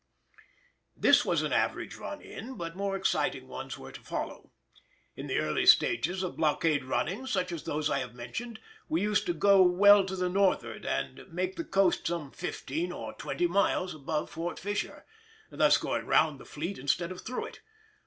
This 0.95 1.23
was 1.23 1.43
an 1.43 1.53
average 1.53 1.95
run 1.95 2.23
in, 2.23 2.55
but 2.55 2.75
more 2.75 2.95
exciting 2.95 3.47
ones 3.47 3.77
were 3.77 3.91
to 3.91 4.01
follow. 4.01 4.51
In 5.15 5.27
the 5.27 5.37
earlier 5.37 5.67
stages 5.67 6.23
of 6.23 6.37
blockade 6.37 6.83
running, 6.83 7.27
such 7.27 7.51
as 7.51 7.61
those 7.65 7.87
I 7.87 7.99
have 7.99 8.15
mentioned, 8.15 8.59
we 8.89 9.03
used 9.03 9.27
to 9.27 9.33
go 9.35 9.61
well 9.61 10.03
to 10.05 10.15
the 10.15 10.27
northward 10.27 10.87
and 10.87 11.31
make 11.31 11.55
the 11.55 11.63
coast 11.63 12.07
some 12.07 12.31
fifteen 12.31 12.91
or 12.91 13.13
twenty 13.13 13.45
miles 13.45 13.93
above 13.93 14.31
Fort 14.31 14.57
Fisher, 14.57 15.05
thus 15.51 15.77
going 15.77 16.07
round 16.07 16.39
the 16.39 16.45
fleet 16.45 16.79
instead 16.79 17.11
of 17.11 17.21
through 17.21 17.45
it. 17.45 17.61